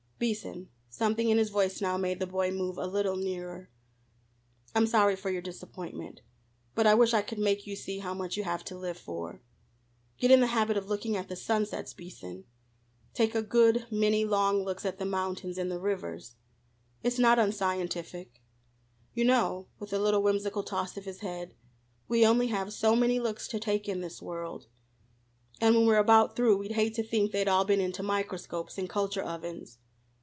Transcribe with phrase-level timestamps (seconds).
[0.21, 3.71] "Beason," something in his voice now made the boy move a little nearer
[4.75, 6.21] "I'm sorry for your disappointment,
[6.75, 9.41] but I wish I could make you see how much you have to live for.
[10.19, 12.43] Get in the habit of looking at the sunsets, Beason.
[13.15, 16.35] Take a good many long looks at the mountains and the rivers.
[17.01, 18.43] It's not unscientific.
[19.15, 21.55] You know," with a little whimsical toss of his head
[22.07, 24.67] "we only have so many looks to take in this world,
[25.59, 28.87] and when we're about through we'd hate to think they'd all been into microscopes and
[28.87, 29.79] culture ovens.